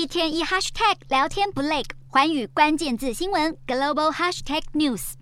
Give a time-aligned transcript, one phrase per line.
[0.00, 5.12] 一天一 hashtag 聊天不累，寰宇关键字新闻 global hashtag news。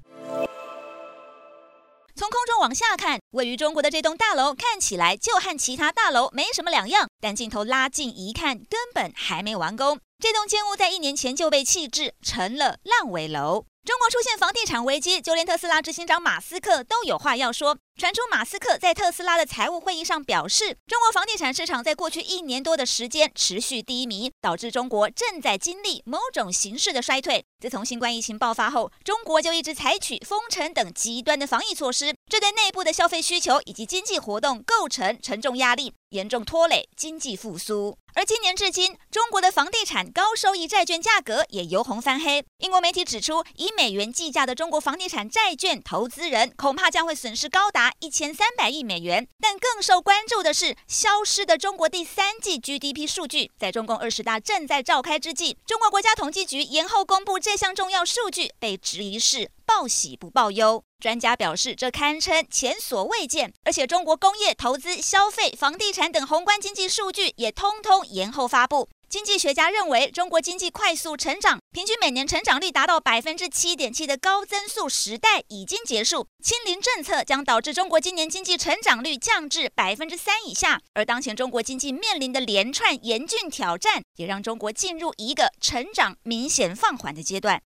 [2.14, 9.98] 从空中往下看，位于中国的这栋大楼看起来就和其他大楼没什么两样，但镜头拉近一看，根本还没完工。
[10.20, 13.64] 这栋建物在一年前就被弃置，成了烂尾楼。
[13.84, 17.76] 中国出现房地产危机，就连特斯拉执行长马斯克都有话要说。
[17.98, 27.44] 传出马斯克在特斯拉的财务会议上表示，中国房地产市场在过去一年多的时间持续低迷，导致中国正在经历某种形式的衰退。
[27.60, 37.98] 自从新冠疫情爆发后，中国就一直采取封城等极端的防疫措施，这对内部的消费需求以及经济活动构成沉重压力，严重拖累经济复苏。
[38.14, 42.44] 而今年至今，中国的房地产高收益债券价格也由红翻黑。
[42.58, 49.26] 英国媒体指出，以美元计价的中国房地产债券投资人恐怕将会损失高达一千三百亿美元。
[49.40, 53.50] 但更受关注的是，消失的中国第三季 GDP 数据。
[53.58, 60.82] 在中共二十大正在召开之际，中国国家统计局延后公布这项重要数据，被质疑是报喜不报忧。
[61.00, 68.88] 专家表示，这堪称前所未见，而且中国工业、投资、消费、房地产等宏观经济数据也通通延后发布。
[69.08, 76.26] 经济学家认为，中国经济快速成长，平均每年成长率达到百分之七点七的高增速时代已经结束。
[76.44, 87.56] 清零政策将导致中国今年经济成长率降至百分之三以下，而当前中国经济面临的连串严峻挑战，也让中国进入一个成长明显放缓的阶段。